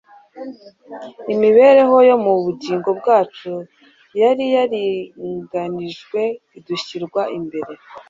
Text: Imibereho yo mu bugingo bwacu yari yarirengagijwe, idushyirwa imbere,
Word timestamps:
Imibereho 1.33 1.95
yo 2.09 2.15
mu 2.23 2.33
bugingo 2.43 2.89
bwacu 2.99 3.51
yari 4.21 4.45
yarirengagijwe, 4.55 6.21
idushyirwa 6.57 7.21
imbere, 7.37 7.73